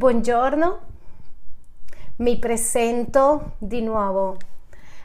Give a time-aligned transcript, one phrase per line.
[0.00, 0.80] Buongiorno,
[2.16, 4.38] mi presento di nuovo.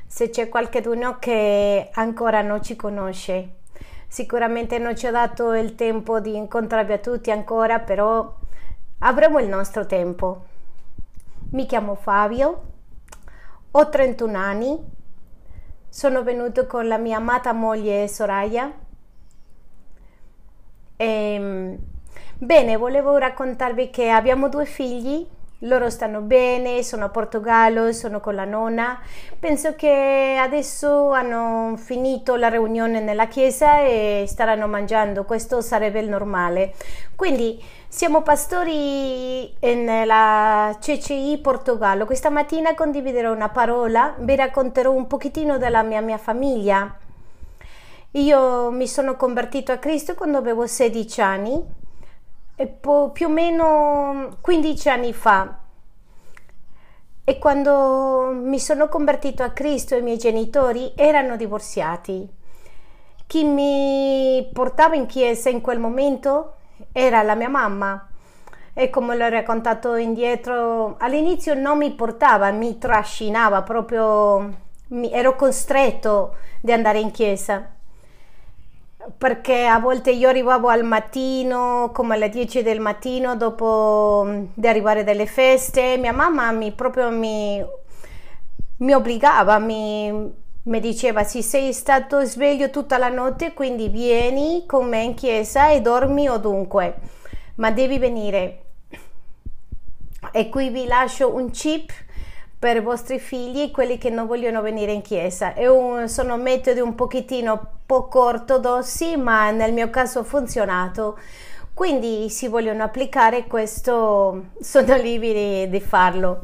[0.08, 3.56] Se c'è qualcuno che ancora non ci conosce,
[4.08, 8.38] sicuramente non ci ho dato il tempo di incontrarvi a tutti ancora, però
[9.00, 10.46] avremo il nostro tempo.
[11.50, 12.62] Mi chiamo Fabio,
[13.72, 14.80] ho 31 anni,
[15.90, 18.72] sono venuto con la mia amata moglie Soraya.
[20.96, 21.78] E, ehm,
[22.38, 25.28] bene, volevo raccontarvi che abbiamo due figli
[25.60, 29.00] loro stanno bene, sono a Portogallo, sono con la nonna.
[29.40, 36.10] Penso che adesso hanno finito la riunione nella chiesa e staranno mangiando, questo sarebbe il
[36.10, 36.74] normale.
[37.16, 42.06] Quindi siamo pastori nella CCI Portogallo.
[42.06, 46.96] Questa mattina condividerò una parola, vi racconterò un pochettino della mia, mia famiglia.
[48.12, 51.84] Io mi sono convertito a Cristo quando avevo 16 anni
[53.12, 55.60] più o meno 15 anni fa.
[57.24, 62.28] E quando mi sono convertito a Cristo, i miei genitori erano divorziati.
[63.28, 66.54] Chi mi portava in chiesa in quel momento
[66.92, 68.10] era la mia mamma.
[68.74, 74.54] E come l'ho raccontato indietro, all'inizio non mi portava, mi trascinava proprio,
[74.90, 77.75] mi, ero costretto di andare in chiesa
[79.18, 84.68] perché a volte io arrivavo al mattino, come alle 10 del mattino, dopo mm, di
[84.68, 87.64] arrivare dalle feste, mia mamma mi proprio mi,
[88.78, 90.34] mi obbligava, mi,
[90.64, 95.70] mi diceva se sei stato sveglio tutta la notte, quindi vieni con me in chiesa
[95.70, 96.96] e dormi ovunque,
[97.56, 98.62] ma devi venire.
[100.32, 101.92] E qui vi lascio un chip
[102.66, 105.54] per i vostri figli, quelli che non vogliono venire in chiesa.
[105.56, 111.16] Un, sono metodi un pochettino poco ortodossi, ma nel mio caso ha funzionato.
[111.76, 116.40] Quindi si vogliono applicare questo, sono liberi di farlo.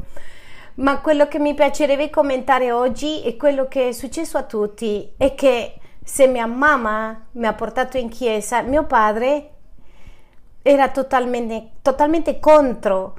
[0.74, 5.34] Ma quello che mi piacerebbe commentare oggi è quello che è successo a tutti, è
[5.34, 9.50] che se mia mamma mi ha portato in chiesa, mio padre
[10.62, 13.14] era totalmente, totalmente contro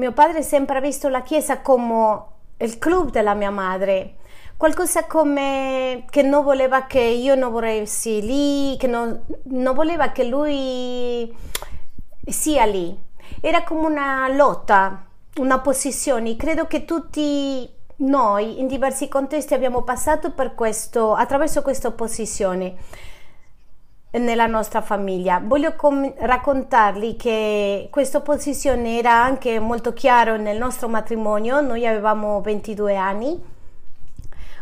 [0.00, 2.24] mio padre sempre ha visto la chiesa come
[2.60, 4.16] il club della mia madre,
[4.56, 10.24] qualcosa come che non voleva che io non volessi lì, che non, non voleva che
[10.24, 11.34] lui
[12.26, 12.96] sia lì.
[13.40, 15.06] Era come una lotta,
[15.36, 16.36] una posizione.
[16.36, 22.76] Credo che tutti noi in diversi contesti abbiamo passato per questo, attraverso questa opposizione
[24.12, 25.40] nella nostra famiglia.
[25.42, 31.60] Voglio com- raccontarvi che questa posizione era anche molto chiara nel nostro matrimonio.
[31.60, 33.40] Noi avevamo 22 anni,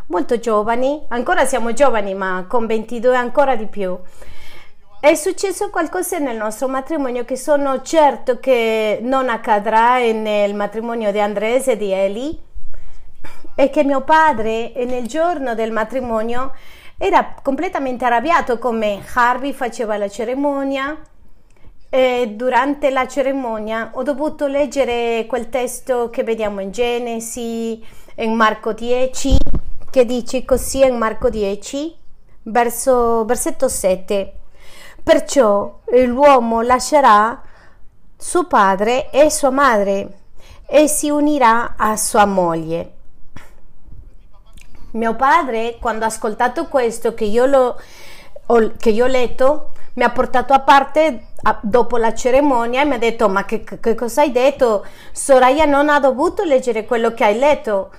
[0.07, 3.97] molto giovani, ancora siamo giovani, ma con 22 ancora di più.
[5.01, 11.21] È successo qualcosa nel nostro matrimonio che sono certo che non accadrà nel matrimonio di
[11.21, 12.37] Andrés e di Eli
[13.55, 16.51] e che mio padre nel giorno del matrimonio
[17.01, 19.01] era completamente arrabbiato con me.
[19.13, 20.99] Harvey faceva la cerimonia
[21.89, 27.81] e durante la cerimonia ho dovuto leggere quel testo che vediamo in Genesi,
[28.15, 29.37] in Marco 10,
[29.89, 31.95] che dice così in Marco 10,
[32.43, 34.33] verso, versetto 7.
[35.01, 37.41] Perciò l'uomo lascerà
[38.17, 40.17] suo padre e sua madre
[40.67, 42.97] e si unirà a sua moglie
[44.91, 47.79] mio padre, quando ha ascoltato questo, che io, lo,
[48.77, 52.95] che io ho letto, mi ha portato a parte a, dopo la cerimonia e mi
[52.95, 54.85] ha detto: Ma che, che cosa hai detto?
[55.11, 57.91] Soraya non ha dovuto leggere quello che hai letto.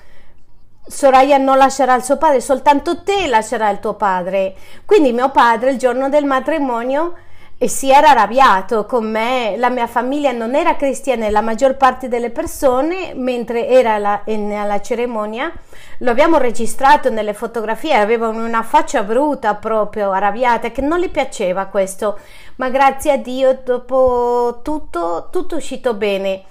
[0.87, 4.55] Soraya non lascerà il suo padre, soltanto te lascerà il tuo padre.
[4.85, 7.15] Quindi mio padre il giorno del matrimonio
[7.63, 12.09] e si era arrabbiato con me, la mia famiglia non era cristiana, la maggior parte
[12.09, 15.53] delle persone, mentre era la, in, alla cerimonia,
[15.99, 21.67] lo abbiamo registrato nelle fotografie, avevano una faccia brutta proprio, arrabbiata, che non gli piaceva
[21.67, 22.19] questo,
[22.57, 26.45] ma grazie a Dio dopo tutto, tutto è uscito bene.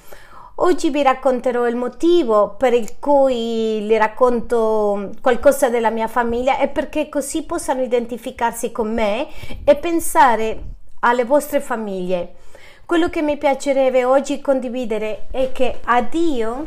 [0.61, 6.67] Oggi vi racconterò il motivo per il cui vi racconto qualcosa della mia famiglia e
[6.67, 9.27] perché così possano identificarsi con me
[9.63, 12.35] e pensare alle vostre famiglie.
[12.85, 16.65] Quello che mi piacerebbe oggi condividere è che a Dio,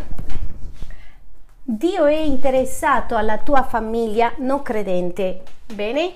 [1.64, 5.42] Dio è interessato alla tua famiglia non credente.
[5.74, 6.14] Bene?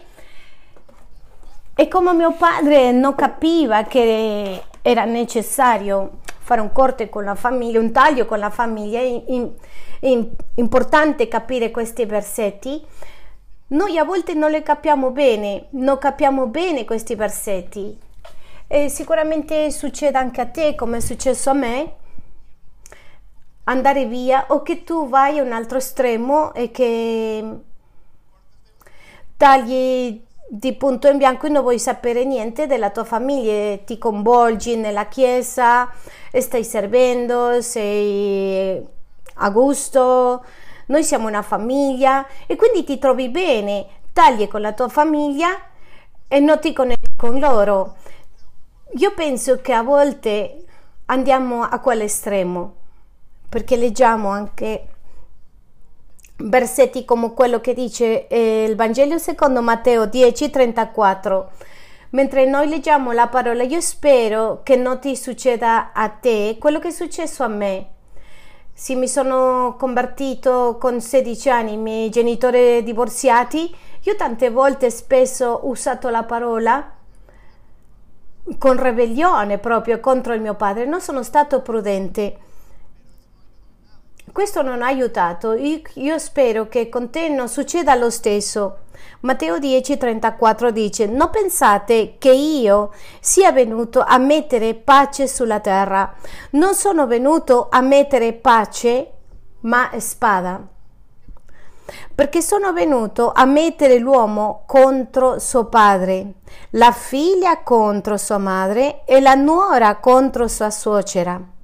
[1.74, 7.80] E come mio padre non capiva che era necessario fare un corte con la famiglia,
[7.80, 12.80] un taglio con la famiglia, è importante capire questi versetti.
[13.68, 18.04] Noi a volte non le capiamo bene, non capiamo bene questi versetti
[18.68, 21.94] e sicuramente succede anche a te come è successo a me
[23.64, 27.44] andare via o che tu vai a un altro estremo e che
[29.36, 34.76] tagli di punto in bianco e non vuoi sapere niente della tua famiglia, ti coinvolgi
[34.76, 35.90] nella chiesa,
[36.32, 38.84] stai servendo, sei
[39.38, 40.44] a gusto,
[40.86, 45.48] noi siamo una famiglia e quindi ti trovi bene, tagli con la tua famiglia
[46.28, 47.96] e non ti connetti con loro.
[48.98, 50.64] Io penso che a volte
[51.06, 52.74] andiamo a quell'estremo
[53.46, 54.86] perché leggiamo anche
[56.36, 61.44] versetti come quello che dice eh, il Vangelo secondo Matteo 10:34.
[62.10, 66.88] Mentre noi leggiamo la parola, io spero che non ti succeda a te quello che
[66.88, 67.88] è successo a me.
[68.72, 73.74] Sì, mi sono convertito con 16 anni, i miei genitori divorziati.
[74.04, 76.95] Io tante volte spesso ho usato la parola
[78.58, 80.84] con ribellione proprio contro il mio padre.
[80.84, 82.38] Non sono stato prudente
[84.36, 85.54] questo non ha aiutato.
[85.54, 88.80] Io, spero che con te non succeda lo stesso.
[89.20, 96.14] Matteo 10:34 dice: Non pensate che io sia venuto a mettere pace sulla terra.
[96.50, 99.12] Non sono venuto a mettere pace,
[99.60, 100.75] ma spada.
[102.14, 106.34] Perché sono venuto a mettere l'uomo contro suo padre,
[106.70, 111.54] la figlia contro sua madre e la nuora contro sua suocera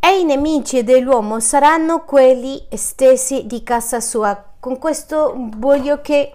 [0.00, 4.42] e i nemici dell'uomo saranno quelli stessi di casa sua.
[4.58, 6.34] Con questo voglio che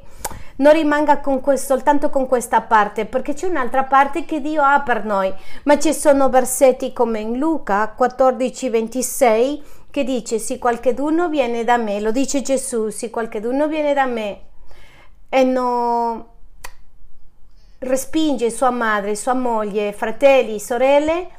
[0.57, 4.81] non rimanga con questo, soltanto con questa parte, perché c'è un'altra parte che Dio ha
[4.81, 5.33] per noi,
[5.63, 11.77] ma ci sono versetti come in Luca 14, 26 che dice, se qualcheduno viene da
[11.77, 14.39] me, lo dice Gesù, se qualcheduno viene da me
[15.29, 16.25] e non
[17.77, 21.29] respinge sua madre, sua moglie, fratelli, sorelle,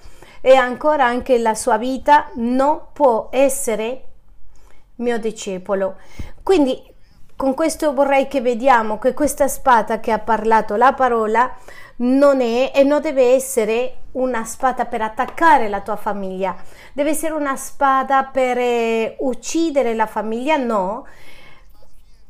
[0.40, 4.04] e ancora anche la sua vita non può essere
[4.98, 5.96] mio discepolo.
[6.44, 6.80] Quindi
[7.34, 11.52] con questo vorrei che vediamo che questa spada che ha parlato la parola
[11.96, 16.56] non è e non deve essere una spada per attaccare la tua famiglia,
[16.92, 21.06] deve essere una spada per eh, uccidere la famiglia, no,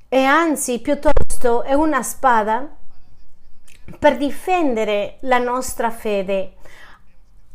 [0.08, 2.68] e anzi piuttosto è una spada
[3.98, 6.54] per difendere la nostra fede,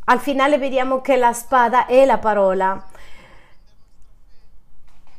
[0.04, 2.84] al finale vediamo che la spada è la parola.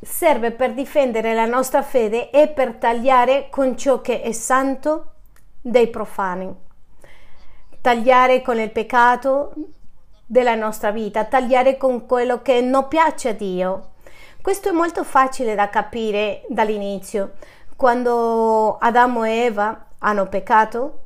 [0.00, 5.12] Serve per difendere la nostra fede e per tagliare con ciò che è santo
[5.60, 6.54] dei profani.
[7.82, 9.52] Tagliare con il peccato
[10.24, 13.90] della nostra vita, tagliare con quello che non piace a Dio.
[14.40, 17.32] Questo è molto facile da capire dall'inizio.
[17.74, 20.98] Quando Adamo e Eva hanno peccato,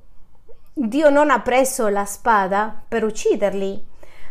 [0.74, 3.82] Dio non ha preso la spada per ucciderli,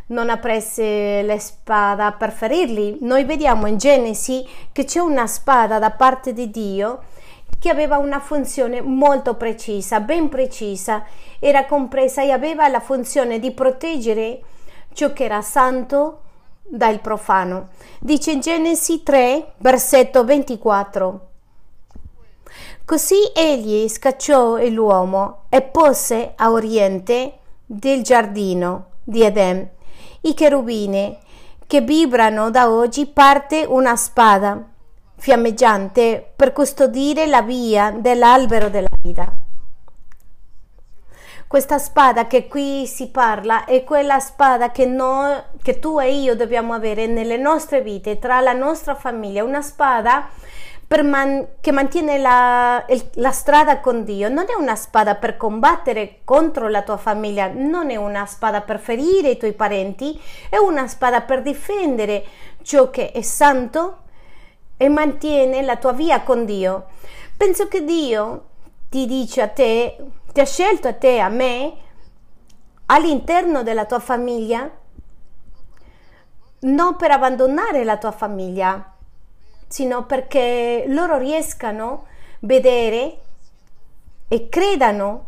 [0.08, 0.84] non ha preso
[1.24, 3.00] la spada per ferirli.
[3.02, 7.02] Noi vediamo in Genesi che c'è una spada da parte di Dio
[7.60, 11.04] che aveva una funzione molto precisa, ben precisa,
[11.40, 14.42] era compresa e aveva la funzione di proteggere
[14.94, 16.22] ciò che era santo
[16.62, 17.70] dal profano.
[18.00, 21.28] Dice Genesi 3, versetto 24.
[22.86, 29.70] Così egli scacciò l'uomo e pose a oriente del giardino di Eden
[30.22, 31.18] i cherubini
[31.68, 34.74] che vibrano da oggi parte una spada
[35.26, 39.28] fiammeggiante per custodire la via dell'albero della vita.
[41.48, 46.36] Questa spada che qui si parla è quella spada che, noi, che tu e io
[46.36, 50.30] dobbiamo avere nelle nostre vite, tra la nostra famiglia, una spada
[51.02, 56.68] man- che mantiene la, la strada con Dio, non è una spada per combattere contro
[56.68, 61.22] la tua famiglia, non è una spada per ferire i tuoi parenti, è una spada
[61.22, 62.24] per difendere
[62.62, 64.04] ciò che è santo
[64.78, 66.88] e mantiene la tua via con Dio.
[67.36, 68.46] Penso che Dio
[68.90, 69.98] ti dice a te,
[70.32, 71.74] ti ha scelto a te, a me,
[72.88, 74.70] all'interno della tua famiglia,
[76.60, 78.94] non per abbandonare la tua famiglia,
[79.68, 82.08] sino perché loro riescano a
[82.40, 83.20] vedere
[84.28, 85.26] e credano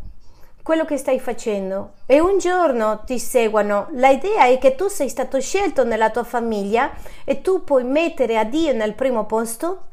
[0.68, 3.88] quello che stai facendo e un giorno ti seguano.
[3.92, 6.92] L'idea è che tu sei stato scelto nella tua famiglia
[7.24, 9.84] e tu puoi mettere a Dio nel primo posto.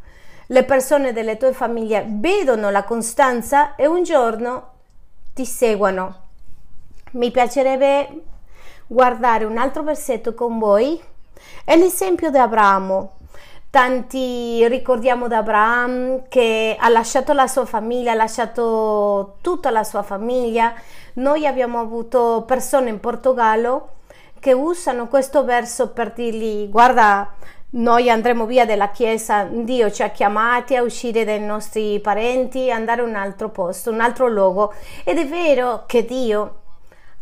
[0.46, 4.70] Le persone delle tue famiglie vedono la costanza e un giorno
[5.32, 6.22] ti seguono.
[7.12, 8.22] Mi piacerebbe
[8.88, 11.00] guardare un altro versetto con voi.
[11.64, 13.12] È l'esempio di Abramo.
[13.74, 20.04] Tanti ricordiamo da Abraham che ha lasciato la sua famiglia, ha lasciato tutta la sua
[20.04, 20.72] famiglia.
[21.14, 23.88] Noi abbiamo avuto persone in Portogallo
[24.38, 27.32] che usano questo verso per dirgli guarda
[27.70, 33.00] noi andremo via dalla chiesa, Dio ci ha chiamati a uscire dai nostri parenti, andare
[33.00, 34.72] a un altro posto, un altro luogo.
[35.02, 36.60] Ed è vero che Dio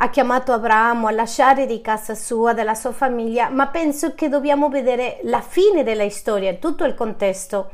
[0.03, 4.69] ha chiamato Abramo a lasciare di casa sua, della sua famiglia, ma penso che dobbiamo
[4.69, 7.71] vedere la fine della storia, tutto il contesto.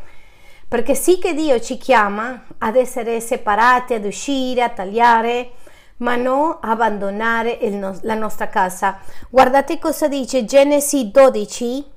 [0.69, 5.53] Perché sì che Dio ci chiama ad essere separati, ad uscire, a tagliare,
[5.99, 8.99] ma non abbandonare no- la nostra casa.
[9.31, 11.91] Guardate cosa dice Genesi 12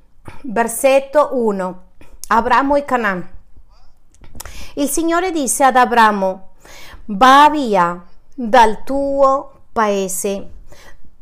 [0.44, 1.84] versetto 1.
[2.28, 3.30] Abramo e Canaan.
[4.76, 6.52] Il Signore disse ad Abramo,
[7.08, 8.02] va via
[8.34, 10.50] dal tuo paese,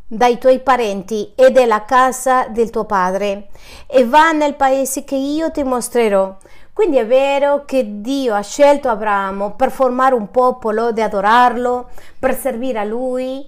[0.07, 3.49] dai tuoi parenti e dalla casa del tuo padre
[3.85, 6.35] e va nel paese che io ti mostrerò.
[6.73, 12.35] Quindi è vero che Dio ha scelto Abramo per formare un popolo, di adorarlo, per
[12.35, 13.45] servire a lui.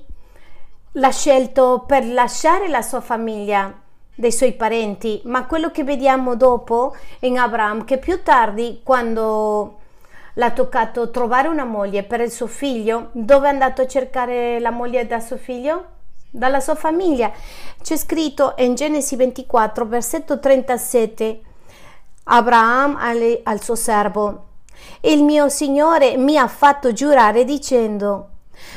[0.93, 3.73] L'ha scelto per lasciare la sua famiglia
[4.13, 9.77] dei suoi parenti, ma quello che vediamo dopo in Abraham, che più tardi, quando
[10.41, 14.71] l'ha toccato trovare una moglie per il suo figlio, dove è andato a cercare la
[14.71, 15.85] moglie da suo figlio?
[16.31, 17.31] Dalla sua famiglia.
[17.79, 21.41] C'è scritto in Genesi 24, versetto 37,
[22.23, 24.45] Abraham al, al suo servo,
[25.01, 28.29] il mio Signore mi ha fatto giurare dicendo,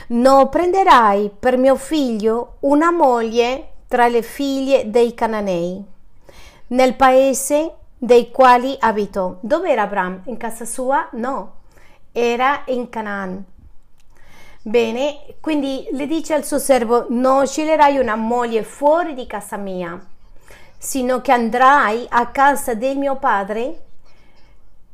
[0.09, 5.83] non prenderai per mio figlio una moglie tra le figlie dei Cananei,
[6.67, 7.73] nel paese
[8.05, 9.37] dei quali abitò.
[9.41, 10.21] Dove era Abram?
[10.27, 11.09] In casa sua?
[11.13, 11.55] No,
[12.13, 13.45] era in Canaan.
[14.63, 19.99] Bene, quindi le dice al suo servo: Non sceglierai una moglie fuori di casa mia,
[20.77, 23.83] sino che andrai a casa del mio padre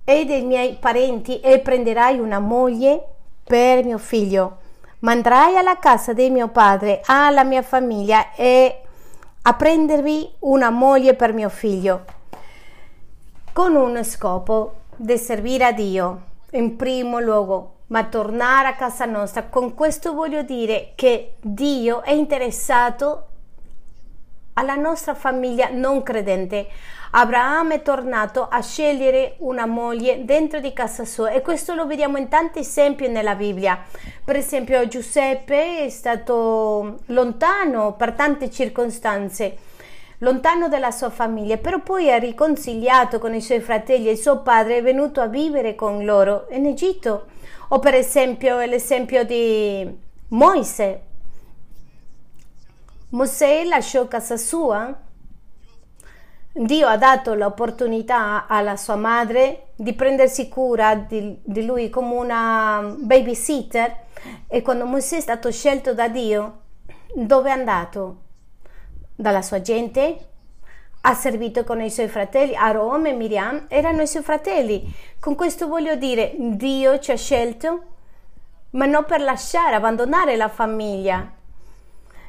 [0.05, 3.05] e dei miei parenti e prenderai una moglie
[3.45, 4.59] per mio figlio.
[5.01, 8.83] Ma andrai alla casa di mio padre, alla mia famiglia e
[9.43, 12.05] a prendervi una moglie per mio figlio,
[13.53, 19.45] con uno scopo di servire a Dio in primo luogo, ma tornare a casa nostra.
[19.45, 23.27] Con questo voglio dire che Dio è interessato
[24.55, 26.69] alla nostra famiglia non credente.
[27.13, 32.19] Abramo è tornato a scegliere una moglie dentro di casa sua e questo lo vediamo
[32.19, 33.83] in tanti esempi nella Bibbia.
[34.25, 39.57] Per esempio Giuseppe è stato lontano per tante circostanze,
[40.21, 44.79] lontano dalla sua famiglia, però poi è riconciliato con i suoi fratelli e suo padre
[44.79, 47.27] è venuto a vivere con loro in Egitto.
[47.69, 49.89] O per esempio l'esempio di
[50.29, 51.03] Moise.
[53.11, 54.97] Mosè lasciò casa sua
[56.53, 62.97] Dio ha dato l'opportunità alla sua madre di prendersi cura di, di, lui come una
[62.99, 64.07] babysitter
[64.49, 66.63] e quando Mosè è stato scelto da Dio,
[67.15, 68.17] dove è andato?
[69.21, 70.19] Dalla sua gente?
[71.03, 74.91] Ha servito con i suoi fratelli, Aaron e Miriam erano i suoi fratelli.
[75.19, 77.83] Con questo voglio dire, Dio ci ha scelto,
[78.71, 81.33] ma non per lasciare, abbandonare la famiglia,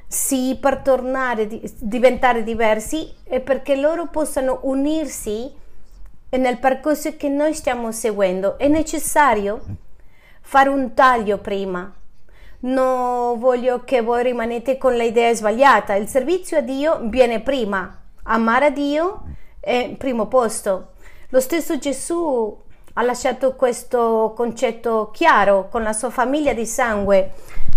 [0.06, 5.50] sì per tornare diventare diversi e perché loro possano unirsi
[6.32, 8.58] nel percorso che noi stiamo seguendo.
[8.58, 9.64] È necessario
[10.42, 12.00] fare un taglio prima.
[12.62, 15.96] Non voglio che voi rimaniate con l'idea sbagliata.
[15.96, 18.00] Il servizio a Dio viene prima.
[18.24, 19.24] Amare a Dio
[19.60, 20.92] è primo posto.
[21.30, 22.56] Lo stesso Gesù
[22.94, 27.32] ha lasciato questo concetto chiaro con la sua famiglia di sangue.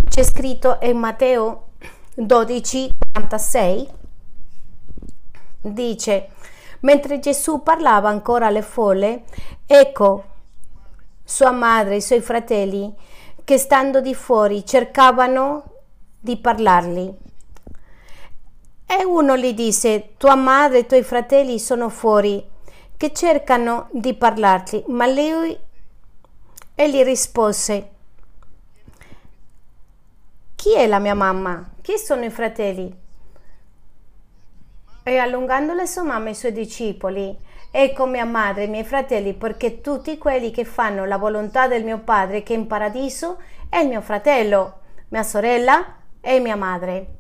[0.09, 1.69] C'è scritto in Matteo
[2.17, 3.89] 12:46
[5.61, 6.29] dice
[6.81, 9.23] mentre Gesù parlava ancora alle folle
[9.67, 10.25] ecco
[11.25, 12.95] sua madre i suoi fratelli
[13.45, 15.65] che stando di fuori cercavano
[16.19, 17.13] di parlargli.
[18.87, 22.45] E uno gli disse tua madre e tuoi fratelli sono fuori
[22.97, 25.59] che cercano di parlarti ma lui
[26.75, 27.91] egli rispose
[30.65, 31.73] chi è la mia mamma?
[31.83, 32.91] Chi sono i fratelli?
[35.03, 37.37] E allungando le sue e i suoi discepoli,
[37.77, 41.83] ecco mia madre e i miei fratelli, perché tutti quelli che fanno la volontà del
[41.83, 43.39] mio Padre che è in paradiso
[43.69, 44.79] è il mio fratello,
[45.09, 47.17] mia sorella e mia madre.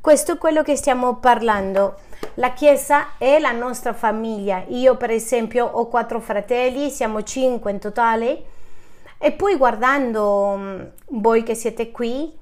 [0.00, 1.98] Questo è quello che stiamo parlando.
[2.36, 4.64] La Chiesa è la nostra famiglia.
[4.68, 8.44] Io, per esempio, ho quattro fratelli, siamo cinque in totale
[9.18, 10.80] e poi guardando mm,
[11.20, 12.40] voi che siete qui,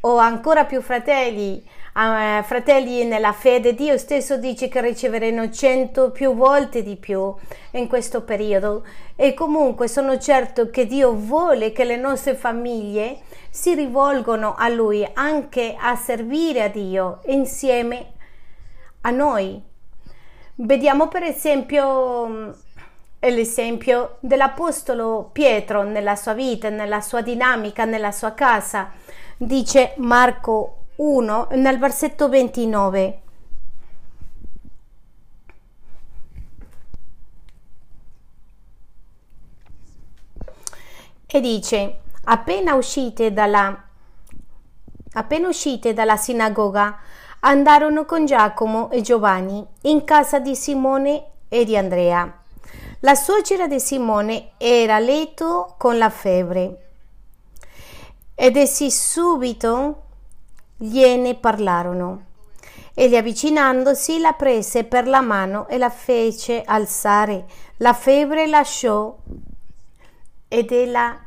[0.00, 1.62] o ancora più fratelli
[1.98, 7.34] uh, fratelli nella fede, Dio stesso dice che riceveranno cento più volte di più
[7.72, 8.84] in questo periodo
[9.16, 13.18] e comunque sono certo che Dio vuole che le nostre famiglie
[13.50, 18.12] si rivolgono a Lui anche a servire a Dio insieme
[19.00, 19.60] a noi.
[20.54, 22.56] Vediamo per esempio
[23.20, 28.92] l'esempio dell'Apostolo Pietro nella sua vita, nella sua dinamica, nella sua casa.
[29.36, 33.20] Dice Marco 1 nel versetto 29.
[41.26, 43.84] E dice, appena uscite dalla,
[45.12, 46.98] appena uscite dalla sinagoga,
[47.40, 52.38] andarono con Giacomo e Giovanni in casa di Simone e di Andrea
[53.02, 56.86] la suocera di Simone era a letto con la febbre
[58.34, 60.07] ed essi subito
[60.78, 62.24] gliene parlarono.
[62.94, 67.44] Egli avvicinandosi la prese per la mano e la fece alzare.
[67.78, 69.16] La febbre lasciò
[70.48, 71.18] ed ella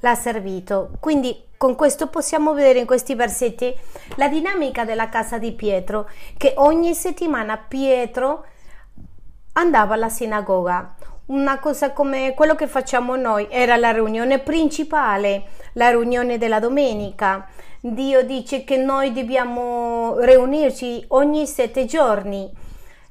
[0.00, 0.90] l'ha servito.
[1.00, 3.72] Quindi con questo possiamo vedere in questi versetti
[4.16, 8.44] la dinamica della casa di Pietro, che ogni settimana Pietro
[9.52, 10.96] andava alla sinagoga
[11.26, 17.48] una cosa come quello che facciamo noi, era la riunione principale, la riunione della domenica.
[17.86, 22.50] Dio dice che noi dobbiamo riunirci ogni sette giorni.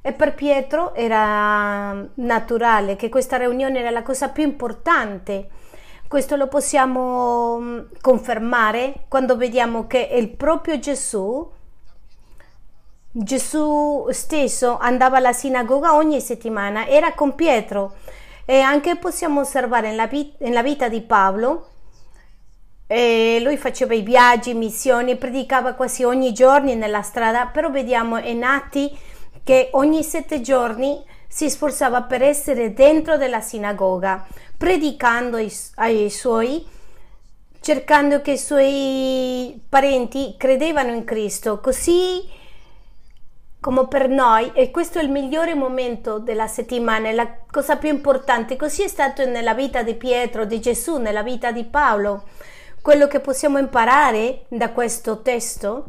[0.01, 5.48] E per Pietro era naturale che questa riunione era la cosa più importante.
[6.08, 11.48] Questo lo possiamo mm, confermare quando vediamo che il proprio Gesù
[13.12, 17.94] Gesù stesso andava alla sinagoga ogni settimana, era con Pietro
[18.44, 21.73] e anche possiamo osservare nella, nella vita di Paolo,
[22.88, 28.44] e lui faceva i viaggi, missioni, predicava quasi ogni giorno nella strada, però vediamo in
[28.44, 28.96] Atti
[29.44, 34.26] che ogni sette giorni si sforzava per essere dentro della sinagoga,
[34.58, 36.65] predicando ai, ai suoi,
[37.60, 42.41] cercando che i suoi parenti credevano in Cristo, così
[43.63, 47.88] come per noi e questo è il migliore momento della settimana, è la cosa più
[47.88, 48.58] importante.
[48.58, 52.24] Così è stato nella vita di Pietro, di Gesù, nella vita di Paolo.
[52.84, 55.86] Quello che possiamo imparare da questo testo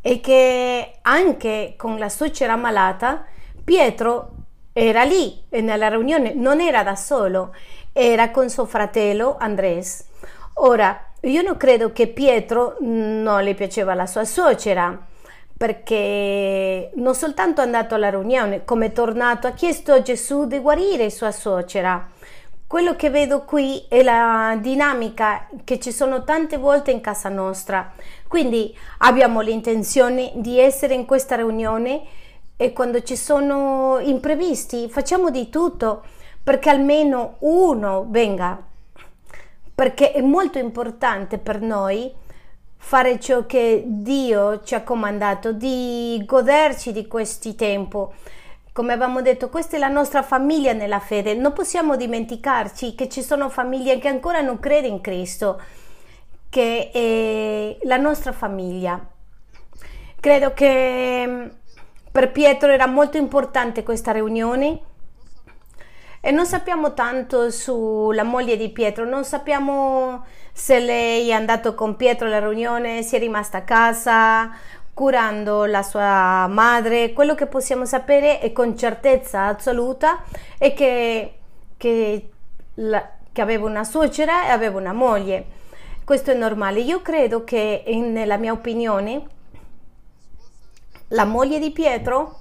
[0.00, 3.26] è che anche con la suocera malata,
[3.62, 4.30] Pietro
[4.72, 7.54] era lì nella riunione, non era da solo,
[7.92, 10.06] era con suo fratello Andres.
[10.54, 14.98] Ora, io non credo che Pietro non le piaceva la sua suocera
[15.54, 20.58] perché non soltanto è andato alla riunione, come è tornato, ha chiesto a Gesù di
[20.58, 22.12] guarire sua suocera.
[22.74, 27.92] Quello che vedo qui è la dinamica che ci sono tante volte in casa nostra.
[28.26, 32.02] Quindi abbiamo l'intenzione di essere in questa riunione
[32.56, 36.02] e quando ci sono imprevisti facciamo di tutto
[36.42, 38.60] perché almeno uno venga.
[39.72, 42.12] Perché è molto importante per noi
[42.76, 47.98] fare ciò che Dio ci ha comandato, di goderci di questi tempi.
[48.74, 51.34] Come avevamo detto, questa è la nostra famiglia nella fede.
[51.34, 55.62] Non possiamo dimenticarci che ci sono famiglie che ancora non credono in Cristo,
[56.48, 59.00] che è la nostra famiglia.
[60.18, 61.46] Credo che mm,
[62.10, 64.80] per Pietro era molto importante questa riunione
[66.20, 71.94] e non sappiamo tanto sulla moglie di Pietro, non sappiamo se lei è andata con
[71.94, 74.50] Pietro alla riunione, si è rimasta a casa
[74.94, 77.12] curando la sua madre.
[77.12, 80.22] Quello che possiamo sapere è con certezza assoluta
[80.56, 81.34] è che,
[81.76, 82.30] che,
[82.74, 85.62] la, che aveva una suocera e aveva una moglie.
[86.04, 86.80] Questo è normale.
[86.80, 89.26] Io credo che, nella mia opinione,
[91.08, 92.40] la moglie di Pietro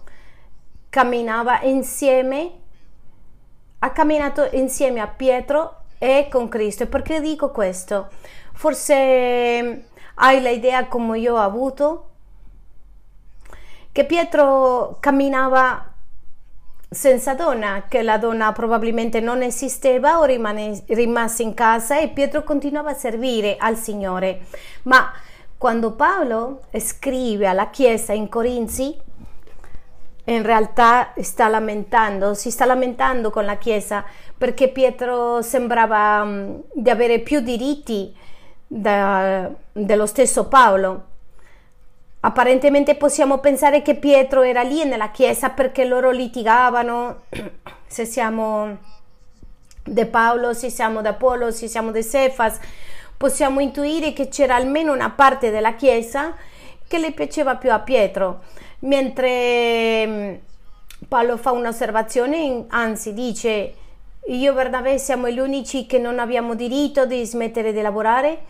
[0.89, 2.51] camminava insieme,
[3.79, 6.83] ha camminato insieme a Pietro è con Cristo.
[6.83, 8.09] E perché dico questo?
[8.53, 12.09] Forse hai l'idea come io ho avuto
[13.93, 15.91] che Pietro camminava
[16.89, 22.43] senza donna, che la donna probabilmente non esisteva o rimane, rimase in casa e Pietro
[22.43, 24.41] continuava a servire al Signore.
[24.84, 25.12] Ma
[25.58, 28.99] quando Paolo scrive alla Chiesa in Corinzi,
[30.25, 34.03] in realtà sta lamentando, si sta lamentando con la Chiesa
[34.38, 38.13] perché Pietro sembrava um, di avere più diritti
[38.65, 41.12] da, dello stesso Paolo.
[42.25, 47.23] Apparentemente possiamo pensare che Pietro era lì nella chiesa perché loro litigavano
[47.86, 48.77] se siamo
[49.83, 52.59] di Paolo, se siamo di Apollo, se siamo di Cefas.
[53.17, 56.33] possiamo intuire che c'era almeno una parte della Chiesa
[56.88, 58.43] che le piaceva più a Pietro,
[58.79, 60.33] mentre mm,
[61.09, 63.73] Paolo fa un'osservazione, anzi dice
[64.27, 68.43] io e Bernabé siamo gli unici che non abbiamo diritto di smettere di lavorare,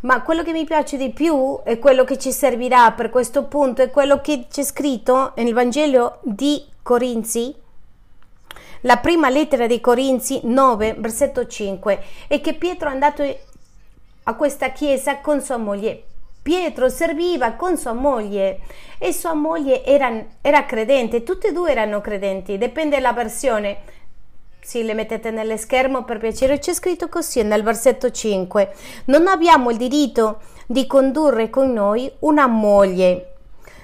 [0.00, 3.82] ma quello che mi piace di più e quello che ci servirà per questo punto
[3.82, 7.54] è quello che c'è scritto nel Vangelo di Corinzi,
[8.82, 13.22] la prima lettera di Corinzi 9, versetto 5, e che Pietro è andato
[14.24, 16.04] a questa chiesa con sua moglie.
[16.42, 18.60] Pietro serviva con sua moglie
[18.98, 23.98] e sua moglie era, era credente, tutti e due erano credenti, dipende dalla versione.
[24.70, 28.72] Sì, le mettete nello schermo per piacere, c'è scritto così nel versetto 5.
[29.06, 33.32] Non abbiamo il diritto di condurre con noi una moglie,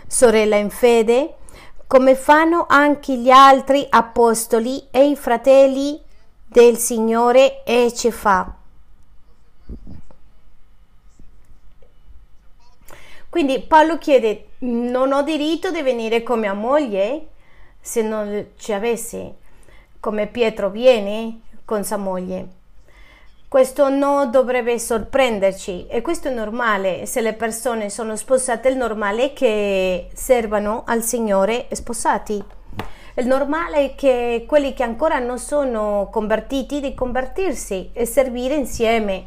[0.06, 1.38] sorella in fede,
[1.88, 6.00] come fanno anche gli altri apostoli e i fratelli
[6.46, 8.56] del Signore e Cefa.
[13.28, 17.26] Quindi Paolo chiede, non ho diritto di venire con mia moglie
[17.80, 19.44] se non ci avessi,
[20.00, 22.48] come Pietro viene con sua moglie.
[23.48, 29.32] Questo non dovrebbe sorprenderci e questo è normale, se le persone sono sposate è normale
[29.32, 32.42] che servano al Signore sposati.
[33.14, 39.24] È normale che quelli che ancora non sono convertiti di convertirsi e servire insieme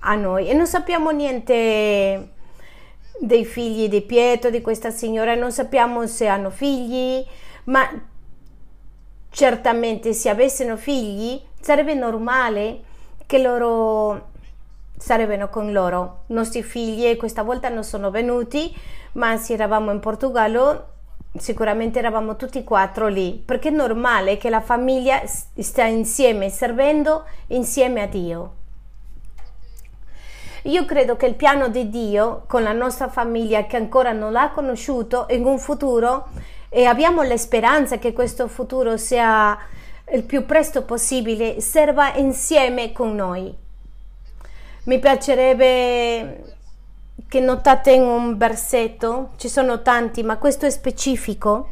[0.00, 2.32] a noi e non sappiamo niente
[3.20, 7.24] dei figli di Pietro, di questa signora, non sappiamo se hanno figli,
[7.64, 7.88] ma
[9.30, 12.82] certamente se avessero figli sarebbe normale
[13.26, 14.28] che loro
[14.96, 16.24] sarebbero con loro.
[16.26, 18.74] I nostri figli questa volta non sono venuti,
[19.12, 20.86] ma se eravamo in Portogallo
[21.36, 27.24] sicuramente eravamo tutti e quattro lì, perché è normale che la famiglia stia insieme, servendo
[27.48, 28.54] insieme a Dio.
[30.64, 34.50] Io credo che il piano di Dio con la nostra famiglia che ancora non l'ha
[34.50, 36.28] conosciuto in un futuro
[36.70, 39.58] e abbiamo la speranza che questo futuro sia
[40.12, 43.54] il più presto possibile, serva insieme con noi.
[44.84, 46.56] Mi piacerebbe
[47.28, 51.70] che notate in un versetto, ci sono tanti, ma questo è specifico,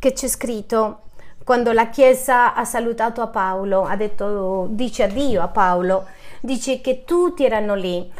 [0.00, 1.02] che c'è scritto
[1.48, 6.04] quando la Chiesa ha salutato a Paolo, ha detto, dice addio a Paolo,
[6.40, 8.12] dice che tutti erano lì.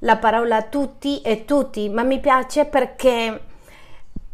[0.00, 3.40] La parola tutti e tutti, ma mi piace perché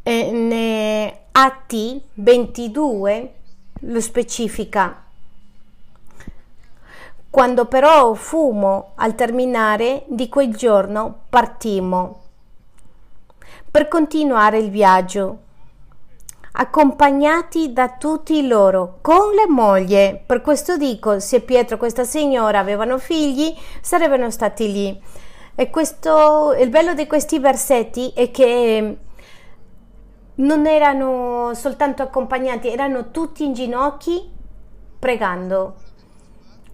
[0.02, 3.34] eh, Atti 22
[3.80, 5.04] lo specifica.
[7.30, 12.20] Quando però fumo al terminare di quel giorno partimmo
[13.72, 15.38] per continuare il viaggio,
[16.52, 20.20] accompagnati da tutti loro, con le mogli.
[20.26, 25.02] Per questo dico, se Pietro e questa signora avevano figli, sarebbero stati lì.
[25.54, 28.98] E questo, il bello di questi versetti è che
[30.34, 34.30] non erano soltanto accompagnati, erano tutti in ginocchi
[34.98, 35.74] pregando.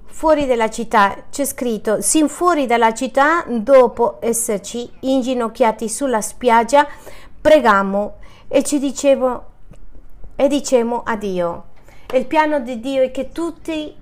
[0.05, 6.87] Fuori dalla città c'è scritto, sin fuori dalla città, dopo esserci inginocchiati sulla spiaggia,
[7.41, 8.17] pregammo
[8.49, 9.45] e ci dicevo
[10.35, 11.65] e dicemo a Dio.
[12.15, 13.95] Il piano di Dio è che tutti,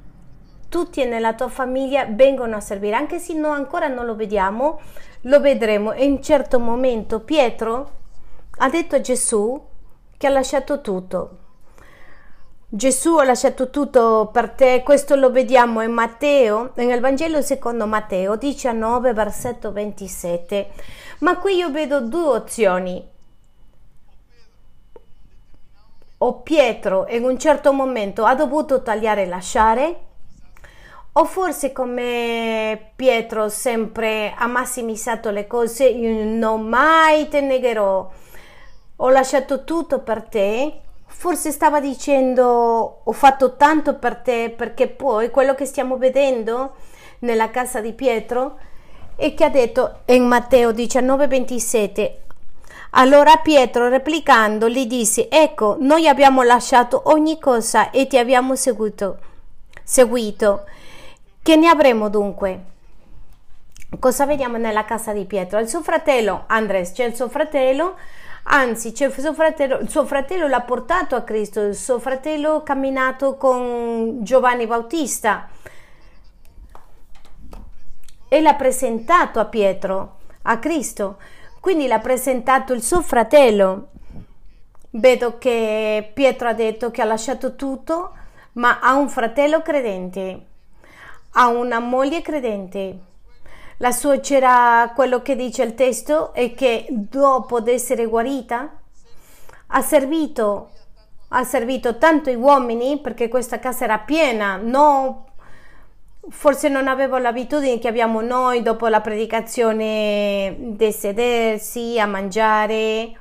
[0.69, 4.81] tutti nella tua famiglia vengono a servire, anche se no, ancora non lo vediamo,
[5.23, 5.93] lo vedremo.
[5.93, 7.91] E in un certo momento Pietro
[8.59, 9.63] ha detto a Gesù
[10.17, 11.39] che ha lasciato tutto.
[12.69, 18.37] Gesù ha lasciato tutto per te, questo lo vediamo in Matteo, nel Vangelo secondo Matteo
[18.37, 20.71] 19, versetto 27.
[21.21, 23.09] Ma qui io vedo due opzioni.
[26.19, 30.01] O Pietro in un certo momento ha dovuto tagliare e lasciare,
[31.13, 38.11] o forse come Pietro sempre ha massimizzato le cose, non mai te negherò
[38.97, 45.31] ho lasciato tutto per te, forse stava dicendo ho fatto tanto per te perché poi
[45.31, 46.75] quello che stiamo vedendo
[47.21, 48.59] nella casa di Pietro
[49.15, 52.13] è che ha detto in Matteo 19:27
[52.91, 59.19] allora Pietro replicando gli disse ecco noi abbiamo lasciato ogni cosa e ti abbiamo seguito
[59.87, 60.65] seguito.
[61.41, 62.61] Che ne avremo dunque?
[64.01, 65.61] Cosa vediamo nella casa di Pietro?
[65.61, 67.95] Il suo fratello Andres c'è il suo fratello
[68.49, 73.37] Anzi, cioè, suo fratello, suo fratello l'ha portato a Cristo, il suo fratello ha camminato
[73.37, 75.49] con Giovanni Bautista
[78.29, 81.19] e l'ha presentato a Pietro, a Cristo.
[81.59, 83.89] Quindi l'ha presentato il suo fratello.
[84.91, 88.13] Vedo che Pietro ha detto che ha lasciato tutto,
[88.53, 90.47] ma ha un fratello credente,
[91.33, 92.99] ha una moglie credente.
[93.79, 98.71] La suocera, quello che dice il testo, è che dopo di essere guarita
[99.69, 100.71] ha servito,
[101.29, 105.27] ha servito tanto i uomini perché questa casa era piena, no,
[106.29, 113.13] forse non avevo l'abitudine che abbiamo noi dopo la predicazione di sedersi a mangiare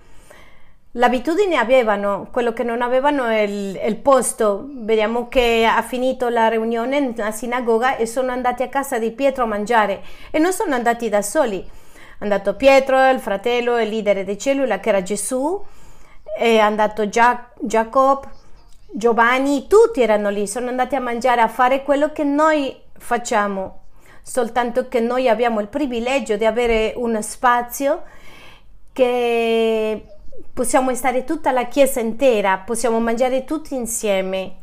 [0.97, 4.65] L'abitudine avevano, quello che non avevano è il, il, posto.
[4.69, 9.43] Vediamo che ha finito la riunione nella sinagoga e sono andati a casa di Pietro
[9.43, 11.59] a mangiare e non sono andati da soli.
[11.59, 15.61] È andato Pietro, il fratello, il leader di cellula che era Gesù,
[16.37, 18.29] è andato Gia- Jacob,
[18.89, 23.87] Giovanni, tutti erano lì, sono andati a mangiare, a fare quello che noi facciamo,
[24.21, 28.03] soltanto che noi abbiamo il privilegio di avere uno spazio
[28.93, 30.14] che
[30.53, 34.55] possiamo stare tutta la chiesa intera, possiamo mangiare tutti insieme.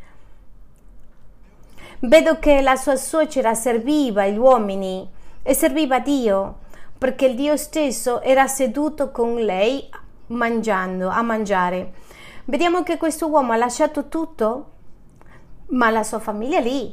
[2.01, 5.09] Vedo che la sua suocera serviva gli uomini
[5.43, 6.61] e serviva Dio,
[6.99, 9.89] perché il Dio stesso era seduto con lei
[10.29, 11.93] mangiando, a mangiare.
[12.47, 14.71] Vediamo che questo uomo ha lasciato tutto,
[15.67, 16.93] ma la sua famiglia lì.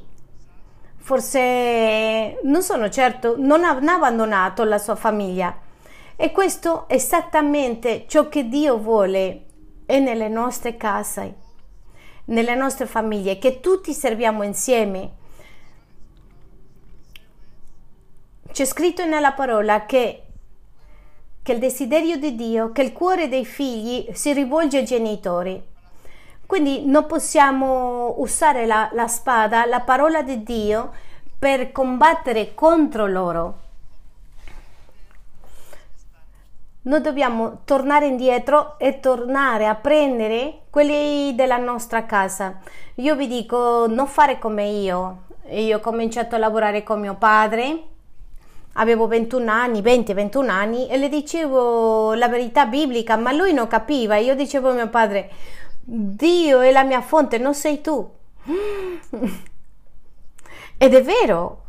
[0.98, 5.68] Forse non sono certo, non ha abbandonato la sua famiglia
[6.22, 9.46] e questo è esattamente ciò che Dio vuole
[9.86, 11.36] è nelle nostre case,
[12.26, 15.12] nelle nostre famiglie, che tutti serviamo insieme.
[18.52, 20.24] C'è scritto nella parola che,
[21.42, 25.64] che il desiderio di Dio, che il cuore dei figli si rivolge ai genitori.
[26.46, 30.92] Quindi non possiamo usare la, la spada, la parola di Dio,
[31.40, 33.68] per combattere contro loro
[36.90, 42.58] noi dobbiamo tornare indietro e tornare a prendere quelli della nostra casa.
[42.96, 45.26] Io vi dico, non fare come io.
[45.52, 47.84] Io ho cominciato a lavorare con mio padre,
[48.74, 54.16] avevo 21 anni, 20-21 anni e le dicevo la verità biblica, ma lui non capiva.
[54.18, 55.30] Io dicevo a mio padre,
[55.84, 58.10] Dio è la mia fonte, non sei tu.
[60.76, 61.62] Ed è vero,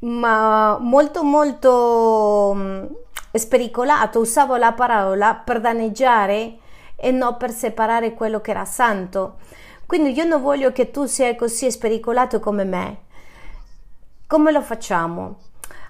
[0.00, 3.01] ma molto molto
[3.38, 6.58] spericolato, usavo la parola per danneggiare
[6.96, 9.38] e non per separare quello che era santo.
[9.86, 12.96] Quindi io non voglio che tu sia così spericolato come me.
[14.26, 15.36] Come lo facciamo?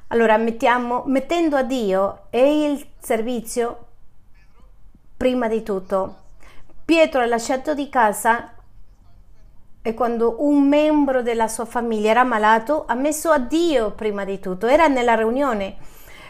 [0.09, 3.87] Allora mettiamo, mettendo a Dio e il servizio
[5.17, 6.17] prima di tutto.
[6.85, 8.55] Pietro ha lasciato di casa
[9.81, 14.39] e quando un membro della sua famiglia era malato ha messo a Dio prima di
[14.41, 14.67] tutto.
[14.67, 15.77] Era nella riunione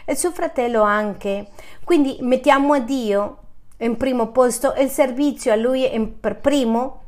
[0.05, 1.47] e suo fratello anche.
[1.83, 3.37] Quindi mettiamo a Dio
[3.77, 5.87] in primo posto il servizio a Lui
[6.19, 7.01] per primo,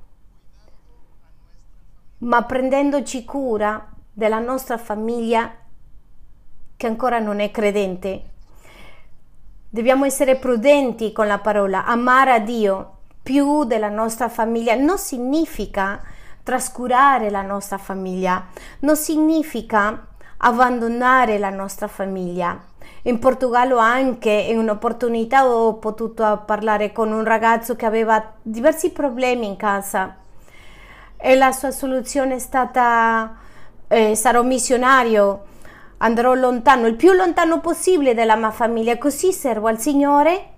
[2.20, 5.54] ma prendendoci cura della nostra famiglia
[6.78, 8.24] che ancora non è credente.
[9.70, 12.92] Dobbiamo essere prudenti con la parola, amare a Dio
[13.26, 16.00] più della nostra famiglia non significa
[16.44, 18.46] trascurare la nostra famiglia,
[18.82, 22.56] non significa abbandonare la nostra famiglia,
[23.08, 29.46] in Portogallo anche in un'opportunità ho potuto parlare con un ragazzo che aveva diversi problemi
[29.46, 30.16] in casa.
[31.18, 33.38] E la sua soluzione è stata
[33.88, 35.44] eh, sarò missionario,
[35.98, 40.50] andrò lontano, il più lontano possibile dalla mia famiglia, così servo al Signore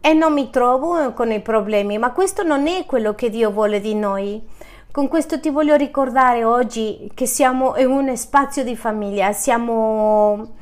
[0.00, 3.80] e non mi trovo con i problemi, ma questo non è quello che Dio vuole
[3.80, 4.42] di noi.
[4.90, 10.55] Con questo ti voglio ricordare oggi che siamo in un spazio di famiglia, siamo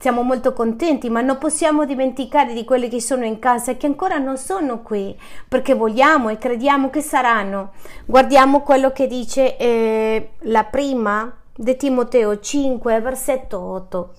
[0.00, 3.84] siamo molto contenti, ma non possiamo dimenticare di quelli che sono in casa e che
[3.84, 5.14] ancora non sono qui,
[5.46, 7.72] perché vogliamo e crediamo che saranno.
[8.06, 14.14] Guardiamo quello che dice eh, la prima di Timoteo 5, versetto 8.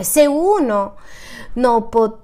[0.00, 0.96] Se uno
[1.52, 2.18] non, po-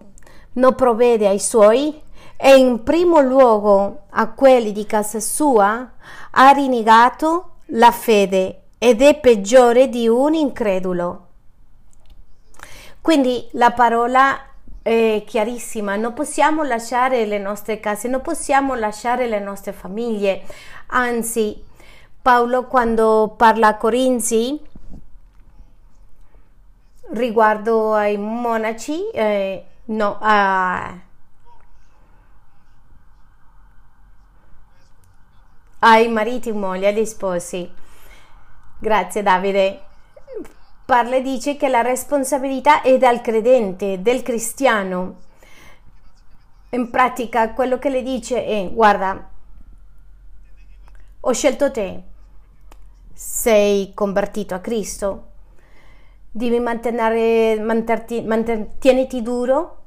[0.55, 2.03] non provvede ai suoi,
[2.37, 5.93] e in primo luogo a quelli di casa sua,
[6.33, 11.26] ha rinnegato la fede ed è peggiore di un incredulo.
[13.07, 14.37] Quindi la parola
[14.83, 20.43] è chiarissima, non possiamo lasciare le nostre case, non possiamo lasciare le nostre famiglie,
[20.87, 21.65] anzi
[22.21, 24.61] Paolo quando parla a Corinzi
[27.11, 30.99] riguardo ai monaci, eh, no, a,
[35.79, 37.73] ai mariti, mogli, agli sposi.
[38.81, 39.87] Grazie Davide
[40.87, 45.17] parla e dice che la responsabilità è dal credente, del cristiano.
[46.71, 49.29] In pratica quello che le dice è guarda,
[51.21, 52.03] ho scelto te,
[53.13, 55.31] sei convertito a Cristo.
[56.31, 59.85] Devi mantenere, manterti, duro,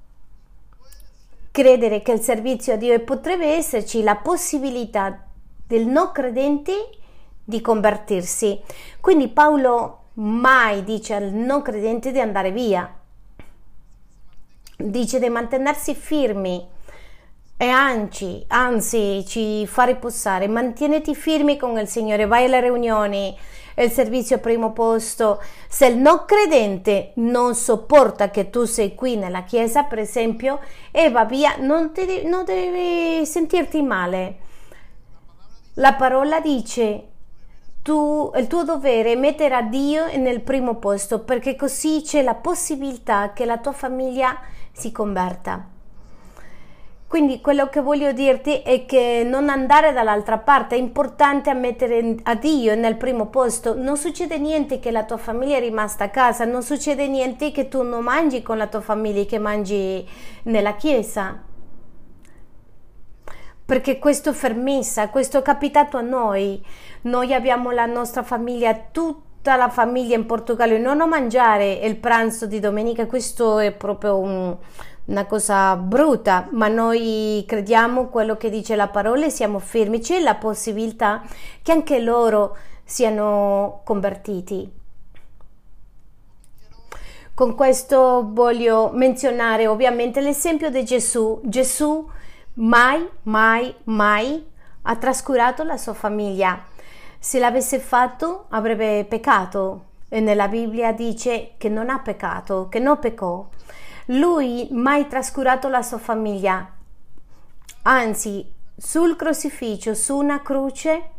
[1.51, 5.27] credere che il servizio a Dio e potrebbe esserci la possibilità
[5.65, 6.89] del non credente
[7.43, 8.59] di convertirsi.
[8.99, 12.93] Quindi Paolo mai dice al non credente di andare via,
[14.75, 16.67] dice di mantenersi firmi
[17.61, 23.37] e anzi, anzi ci fa riposare, mantieniti firmi con il Signore, vai alle riunioni,
[23.75, 25.41] il servizio al primo posto.
[25.67, 31.09] Se il non credente non sopporta che tu sei qui nella chiesa, per esempio, e
[31.09, 34.37] va via, non, ti, non devi sentirti male.
[35.75, 37.08] La parola dice
[37.81, 42.35] tu, il tuo dovere è mettere a Dio nel primo posto perché così c'è la
[42.35, 44.37] possibilità che la tua famiglia
[44.71, 45.77] si converta.
[47.09, 52.35] Quindi quello che voglio dirti è che non andare dall'altra parte, è importante mettere a
[52.35, 53.73] Dio nel primo posto.
[53.75, 57.67] Non succede niente che la tua famiglia è rimasta a casa, non succede niente che
[57.67, 60.07] tu non mangi con la tua famiglia, che mangi
[60.43, 61.48] nella chiesa.
[63.69, 66.59] Perché questo è fermezza, questo è capitato a noi.
[67.01, 72.59] Noi abbiamo la nostra famiglia, tutta la famiglia in Portogallo, non mangiare il pranzo di
[72.59, 74.57] domenica, questo è proprio un
[75.05, 79.99] una cosa brutta, ma noi crediamo quello che dice la parola e siamo fermi.
[79.99, 81.23] C'è la possibilità
[81.61, 84.71] che anche loro siano convertiti.
[87.33, 91.39] Con questo voglio menzionare ovviamente l'esempio di Gesù.
[91.43, 92.07] Gesù
[92.59, 94.47] mai, mai, mai
[94.83, 96.63] ha trascurato la sua famiglia.
[97.19, 102.97] Se l'avesse fatto avrebbe peccato e nella Bibbia dice che non ha peccato, che non
[102.99, 103.47] peccò.
[104.07, 106.67] Lui mai trascurato la sua famiglia,
[107.83, 111.09] anzi sul crocifisso, su una croce,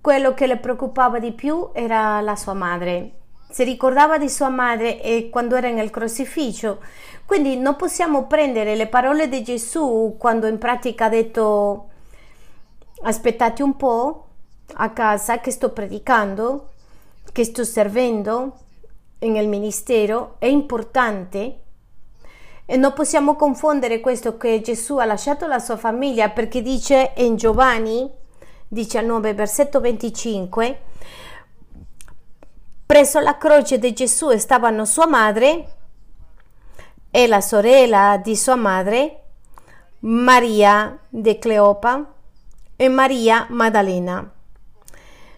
[0.00, 3.12] quello che le preoccupava di più era la sua madre.
[3.54, 6.82] Si ricordava di sua madre e quando era nel crocifisso.
[7.24, 11.88] Quindi non possiamo prendere le parole di Gesù quando in pratica ha detto
[13.02, 14.26] aspettate un po'
[14.72, 16.70] a casa che sto predicando,
[17.30, 18.56] che sto servendo
[19.20, 20.34] nel ministero.
[20.40, 21.60] È importante
[22.66, 27.36] e non possiamo confondere questo che Gesù ha lasciato la sua famiglia perché dice in
[27.36, 28.10] Giovanni
[28.66, 30.80] 19, versetto 25,
[32.94, 35.68] presso la croce di Gesù stavano sua madre
[37.10, 39.22] e la sorella di sua madre,
[39.98, 42.14] Maria de Cleopa
[42.76, 44.32] e Maria Maddalena.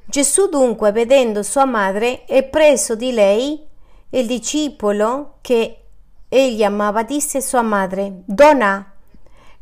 [0.05, 3.67] Gesù dunque, vedendo sua madre e preso di lei
[4.11, 5.85] il discepolo che
[6.29, 8.93] Egli amava, disse a sua madre, Donna,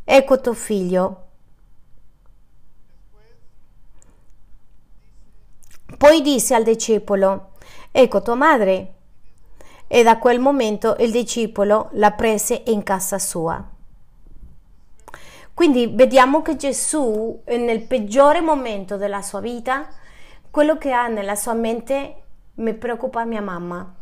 [0.03, 1.27] ecco tuo figlio.
[5.97, 7.53] Poi disse al discepolo,
[7.97, 8.95] ecco tua madre.
[9.87, 13.65] E da quel momento il discepolo la prese in casa sua.
[15.55, 19.87] Quindi vediamo che Gesù, nel peggiore momento della sua vita,
[20.51, 22.23] quello che ha nella sua mente
[22.55, 23.95] mi preoccupa mia mamma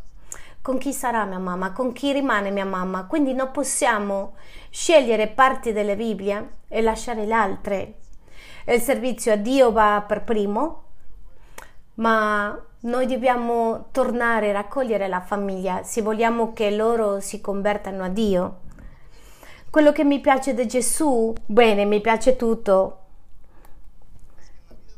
[0.63, 3.05] con chi sarà mia mamma, con chi rimane mia mamma.
[3.05, 4.35] Quindi non possiamo
[4.69, 7.93] scegliere parti delle Bibbie e lasciare le altre.
[8.65, 10.83] Il servizio a Dio va per primo,
[11.95, 18.09] ma noi dobbiamo tornare a raccogliere la famiglia se vogliamo che loro si convertano a
[18.09, 18.59] Dio.
[19.69, 22.97] Quello che mi piace di Gesù, bene, mi piace tutto,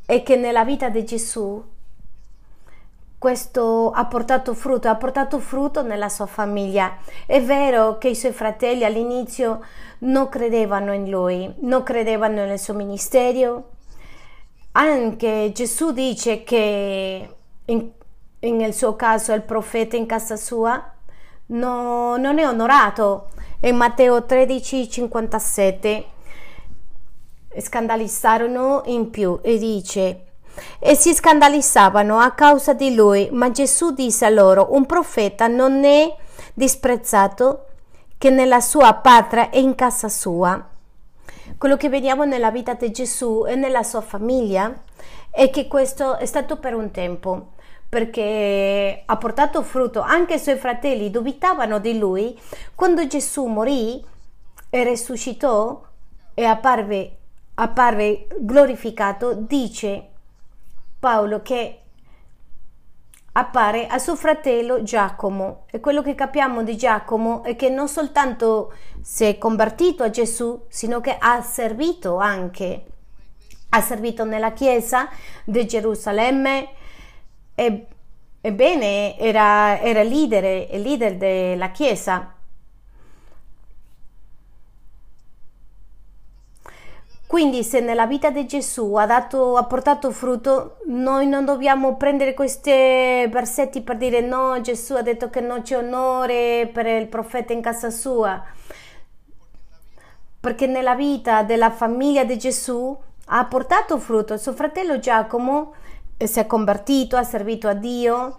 [0.04, 1.64] è che nella vita di Gesù
[3.18, 6.98] questo ha portato frutto, ha portato frutto nella sua famiglia.
[7.24, 9.60] È vero che i suoi fratelli all'inizio
[10.00, 13.70] non credevano in lui, non credevano nel suo ministero.
[14.72, 17.35] Anche Gesù dice che
[17.66, 17.90] in,
[18.40, 20.92] nel suo caso il profeta in casa sua
[21.46, 23.28] no, non è onorato.
[23.60, 26.04] In Matteo 13, 57
[27.58, 30.26] scandalizzarono in più e dice
[30.78, 35.84] e si scandalizzavano a causa di lui, ma Gesù disse a loro, un profeta non
[35.84, 36.14] è
[36.54, 37.66] disprezzato
[38.18, 40.68] che nella sua patria e in casa sua.
[41.58, 44.82] Quello che vediamo nella vita di Gesù e nella sua famiglia
[45.30, 47.48] è che questo è stato per un tempo,
[47.96, 50.02] perché ha portato frutto.
[50.02, 52.38] Anche i suoi fratelli dubitavano di lui
[52.74, 54.04] quando Gesù morì
[54.68, 55.82] e risuscitò
[56.34, 57.16] e apparve,
[57.54, 60.08] apparve glorificato, dice
[60.98, 61.80] Paolo che
[63.32, 68.74] appare a suo fratello Giacomo e quello che capiamo di Giacomo è che non soltanto
[69.00, 72.84] si è convertito a Gesù, sino che ha servito anche,
[73.70, 75.08] ha servito nella chiesa
[75.46, 76.75] di Gerusalemme,
[77.56, 77.86] e,
[78.40, 82.34] ebbene era, era leader, leader della Chiesa.
[87.26, 92.34] Quindi se nella vita di Gesù ha, dato, ha, portato frutto, noi non dobbiamo prendere
[92.34, 97.52] questi versetti per dire no, Gesù ha detto che non c'è onore per il profeta
[97.52, 98.40] in casa sua.
[100.38, 102.96] Perché nella vita della famiglia di Gesù
[103.26, 104.36] ha portato frutto.
[104.36, 105.74] Suo fratello Giacomo
[106.24, 108.38] si è convertito, ha servito a Dio,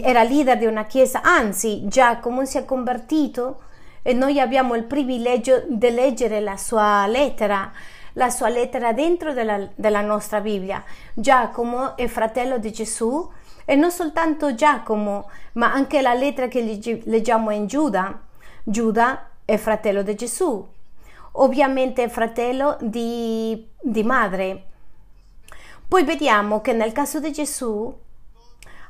[0.00, 3.60] era leader di una chiesa, anzi Giacomo si è convertito
[4.02, 7.72] e noi abbiamo il privilegio di leggere la sua lettera,
[8.14, 10.82] la sua lettera dentro della, della nostra Bibbia.
[11.12, 13.28] Giacomo è fratello di Gesù
[13.64, 18.20] e non soltanto Giacomo, ma anche la lettera che leggiamo in Giuda.
[18.62, 20.66] Giuda è fratello di Gesù,
[21.32, 24.65] ovviamente è fratello di, di madre.
[25.88, 27.94] Poi vediamo che nel caso di Gesù,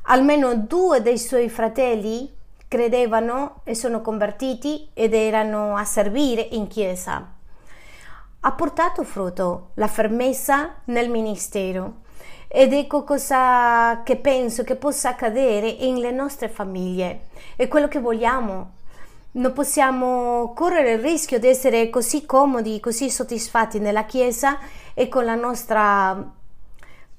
[0.02, 2.34] almeno due dei suoi fratelli
[2.66, 7.34] credevano e sono convertiti ed erano a servire in chiesa.
[8.40, 12.04] Ha portato frutto la fermezza nel ministero
[12.48, 17.26] ed ecco cosa che penso che possa accadere nelle nostre famiglie.
[17.56, 18.72] È quello che vogliamo.
[19.32, 24.58] Non possiamo correre il rischio di essere così comodi, così soddisfatti nella Chiesa
[24.94, 26.32] e con la nostra,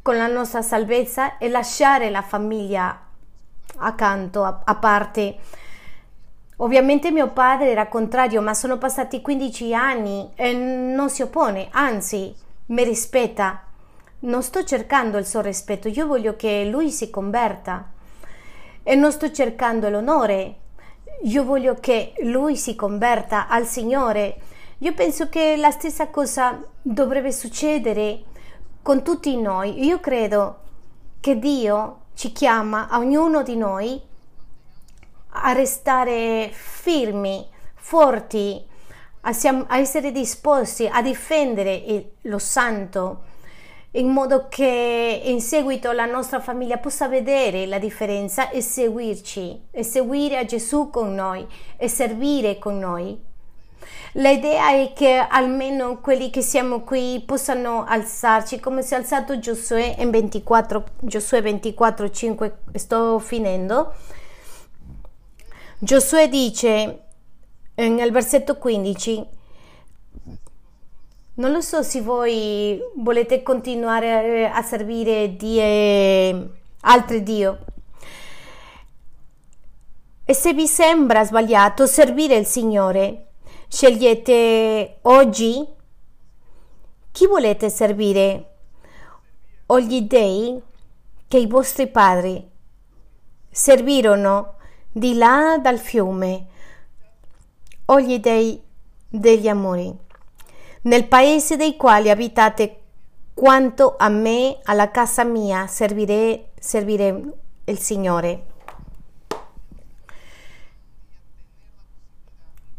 [0.07, 2.97] con la nostra salvezza e lasciare la famiglia
[3.79, 5.35] accanto, a, a parte.
[6.59, 12.33] Ovviamente mio padre era contrario, ma sono passati 15 anni e non si oppone, anzi
[12.67, 13.63] mi rispetta.
[14.19, 17.89] Non sto cercando il suo rispetto, io voglio che lui si converta
[18.83, 20.55] e non sto cercando l'onore,
[21.23, 24.37] io voglio che lui si converta al Signore.
[24.77, 28.35] Io penso che la stessa cosa dovrebbe succedere
[28.87, 29.83] con tutti noi.
[29.83, 30.59] Io credo
[31.19, 34.01] che Dio ci chiama a ognuno di noi
[35.31, 38.65] a restare fermi, forti,
[39.19, 43.23] a, essere disposti a difendere lo santo
[43.91, 49.83] in modo che in seguito la nostra famiglia possa vedere la differenza e seguirci, e
[49.83, 53.21] seguire a Gesù con noi e servire con noi.
[54.13, 59.95] L'idea è che almeno quelli che siamo qui possano alzarci come si è alzato Giosuè
[59.99, 63.93] in 24, Giosuè 24, 5, sto finendo.
[65.79, 67.01] Giosuè dice
[67.75, 69.25] nel versetto 15,
[71.35, 76.49] non lo so se voi volete continuare a servire die,
[76.81, 77.59] altri Dio.
[80.25, 83.26] E se vi sembra sbagliato servire il Signore,
[83.69, 85.67] Scegliete oggi?
[87.11, 88.55] Chi volete servire?
[89.65, 90.59] O gli dei
[91.27, 92.49] che i vostri padri
[93.51, 94.55] servirono
[94.89, 96.47] di là dal fiume.
[97.87, 98.59] O gli dei
[99.09, 99.93] degli amori.
[100.83, 102.79] Nel paese dei quali abitate
[103.33, 107.21] quanto a me alla casa mia servire, servire
[107.65, 108.55] il Signore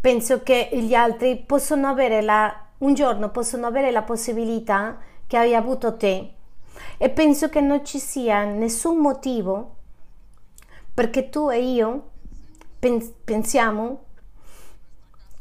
[0.00, 5.54] penso che gli altri possono avere la, un giorno possono avere la possibilità che hai
[5.54, 6.32] avuto te.
[6.96, 9.76] E penso che non ci sia nessun motivo
[10.94, 12.10] perché tu e io
[13.24, 14.04] pensiamo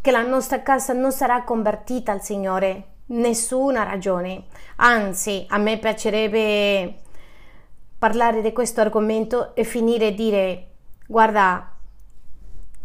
[0.02, 2.96] che la nostra casa non sarà convertita al Signore.
[3.08, 4.46] Nessuna ragione.
[4.78, 7.02] Anzi a me piacerebbe
[7.98, 10.68] parlare di questo argomento e finire dire
[11.08, 11.72] guarda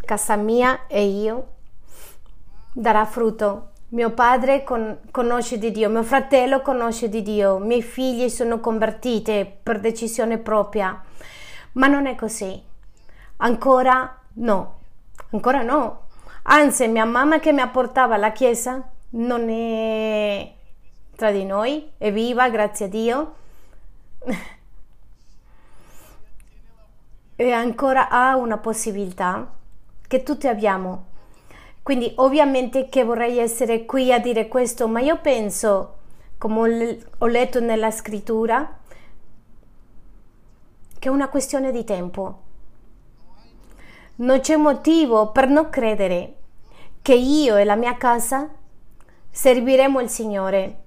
[0.04, 1.48] casa mia e io
[2.72, 3.68] darà frutto.
[3.88, 8.58] Mio padre con, conosce di Dio, mio fratello conosce di Dio, i miei figli sono
[8.58, 10.98] convertite per decisione propria.
[11.72, 12.60] Ma non è così.
[13.36, 14.78] Ancora no.
[15.32, 16.06] Ancora no.
[16.44, 20.52] Anzi, mia mamma che mi portava alla chiesa non è
[21.14, 23.34] tra di noi, è viva, grazie a Dio.
[27.36, 29.50] e ancora ha una possibilità
[30.06, 31.10] che tutti abbiamo
[31.82, 35.96] quindi ovviamente che vorrei essere qui a dire questo, ma io penso,
[36.38, 38.78] come ho letto nella scrittura,
[40.98, 42.40] che è una questione di tempo.
[44.16, 46.34] Non c'è motivo per non credere
[47.02, 48.48] che io e la mia casa
[49.28, 50.82] serviremo il Signore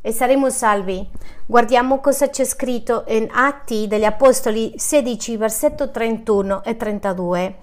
[0.00, 1.08] e saremo salvi.
[1.46, 7.56] Guardiamo cosa c'è scritto in Atti degli Apostoli 16, versetto 31 e 32.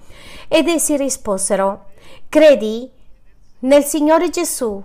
[0.47, 1.89] Ed essi risposero,
[2.28, 2.89] Credi
[3.60, 4.84] nel Signore Gesù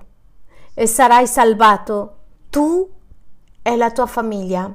[0.74, 2.16] e sarai salvato
[2.50, 2.90] tu
[3.62, 4.72] e la tua famiglia.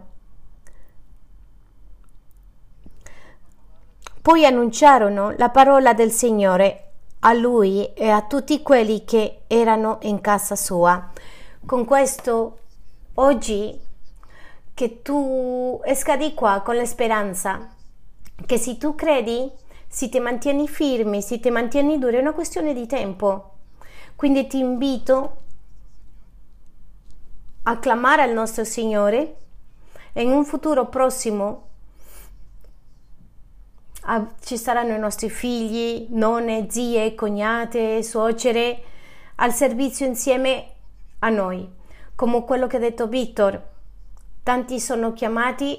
[4.21, 10.21] Poi annunciarono la parola del Signore a lui e a tutti quelli che erano in
[10.21, 11.09] casa sua.
[11.65, 12.59] Con questo
[13.15, 13.79] oggi
[14.73, 17.73] che tu esca di qua con la speranza
[18.45, 19.51] che se tu credi,
[19.89, 23.55] se ti mantieni firmi, se ti mantieni duri, è una questione di tempo.
[24.15, 25.37] Quindi ti invito
[27.63, 29.35] a clamare al nostro Signore
[30.13, 31.67] e in un futuro prossimo
[34.43, 38.83] ci saranno i nostri figli, nonne, zie, cognate, suocere
[39.35, 40.67] al servizio insieme
[41.19, 41.67] a noi,
[42.15, 43.61] come quello che ha detto Victor.
[44.41, 45.77] Tanti sono chiamati,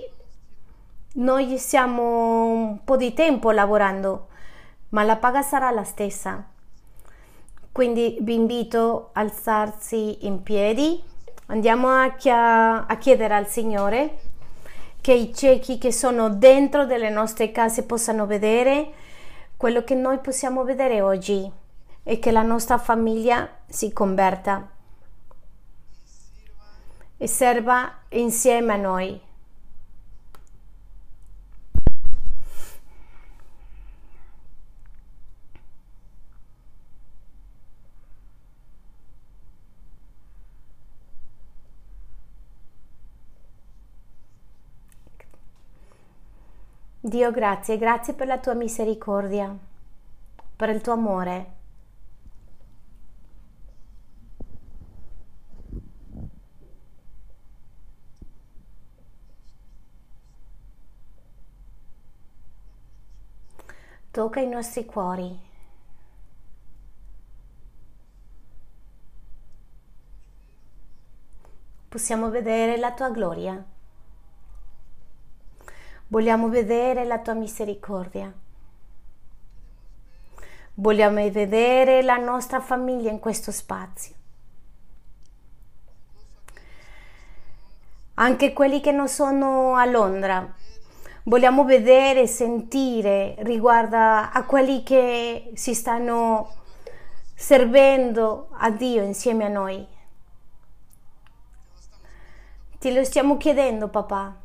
[1.14, 4.28] noi siamo un po' di tempo lavorando,
[4.90, 6.44] ma la paga sarà la stessa.
[7.72, 11.02] Quindi vi invito a alzarsi in piedi,
[11.46, 12.14] andiamo a,
[12.86, 14.18] a chiedere al Signore
[15.00, 18.92] che i ciechi che sono dentro delle nostre case possano vedere
[19.56, 21.50] quello che noi possiamo vedere oggi
[22.02, 24.68] e che la nostra famiglia si converta
[27.16, 29.20] e serva insieme a noi.
[47.10, 49.52] Dio grazie, grazie per la tua misericordia,
[50.54, 51.52] per il tuo amore.
[64.12, 65.36] Tocca i nostri cuori.
[71.88, 73.78] Possiamo vedere la tua gloria.
[76.10, 78.32] Vogliamo vedere la tua misericordia.
[80.74, 84.14] Vogliamo vedere la nostra famiglia in questo spazio.
[88.14, 90.52] Anche quelli che non sono a Londra.
[91.22, 96.54] Vogliamo vedere, sentire riguardo a quelli che si stanno
[97.36, 99.86] servendo a Dio insieme a noi.
[102.80, 104.39] Ti lo stiamo chiedendo, papà.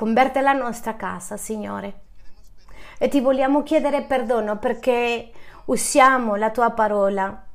[0.00, 2.00] Converte la nostra casa, Signore.
[2.96, 5.30] E ti vogliamo chiedere perdono perché
[5.66, 7.46] usiamo la tua parola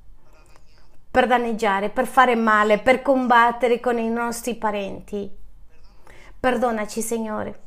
[1.10, 5.28] per danneggiare, per fare male, per combattere con i nostri parenti.
[6.40, 7.62] Perdonaci, Signore.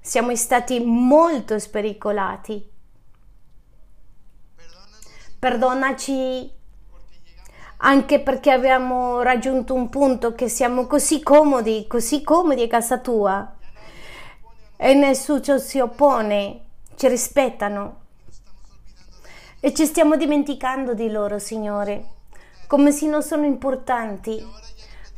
[0.00, 2.66] Siamo stati molto spericolati.
[5.38, 6.50] Perdonaci
[7.76, 13.56] anche perché abbiamo raggiunto un punto che siamo così comodi, così comodi a casa tua
[14.84, 16.60] e nessuno si oppone,
[16.96, 18.00] ci rispettano.
[19.60, 22.06] E ci stiamo dimenticando di loro, Signore,
[22.66, 24.44] come se non sono importanti,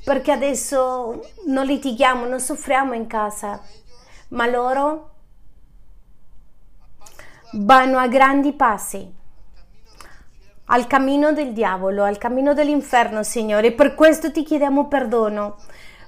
[0.05, 3.59] perché adesso non litighiamo, non soffriamo in casa,
[4.29, 5.13] ma loro
[7.53, 9.15] vanno a grandi passi
[10.67, 13.73] al cammino del diavolo, al cammino dell'inferno, Signore.
[13.73, 15.57] Per questo ti chiediamo perdono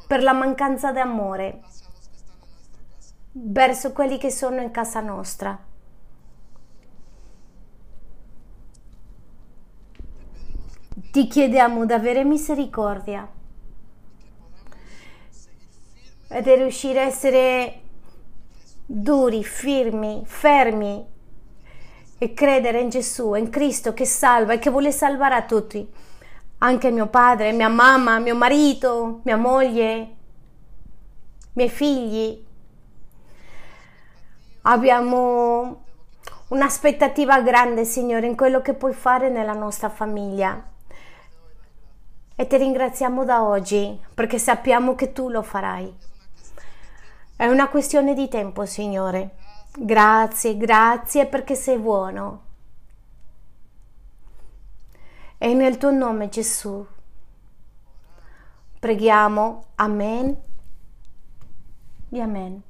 [0.06, 1.62] per la mancanza di amore
[3.38, 5.58] verso quelli che sono in casa nostra.
[11.10, 13.28] Ti chiediamo di avere misericordia
[16.28, 17.80] e di riuscire a essere
[18.86, 21.06] duri, firmi, fermi
[22.18, 25.86] e credere in Gesù, in Cristo che salva e che vuole salvare a tutti,
[26.58, 30.14] anche mio padre, mia mamma, mio marito, mia moglie,
[31.52, 32.45] miei figli,
[34.68, 35.84] Abbiamo
[36.48, 40.60] un'aspettativa grande, Signore, in quello che puoi fare nella nostra famiglia.
[42.34, 45.94] E ti ringraziamo da oggi perché sappiamo che tu lo farai.
[47.36, 49.36] È una questione di tempo, Signore.
[49.78, 52.42] Grazie, grazie perché sei buono.
[55.38, 56.84] E nel tuo nome, Gesù,
[58.80, 59.66] preghiamo.
[59.76, 60.36] Amen.
[62.08, 62.62] E amen.